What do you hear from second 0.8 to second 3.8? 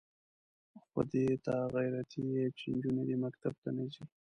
خو دې ته غیرتي یې چې نجونې دې مکتب ته